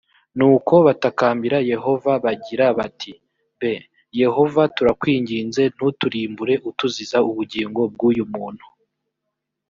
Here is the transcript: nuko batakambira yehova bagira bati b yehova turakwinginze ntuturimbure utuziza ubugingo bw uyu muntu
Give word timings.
nuko 0.37 0.73
batakambira 0.85 1.57
yehova 1.71 2.11
bagira 2.23 2.65
bati 2.77 3.11
b 3.59 3.61
yehova 4.21 4.61
turakwinginze 4.75 5.61
ntuturimbure 5.73 6.53
utuziza 6.69 7.17
ubugingo 7.29 7.81
bw 7.93 8.01
uyu 8.09 8.25
muntu 8.33 8.65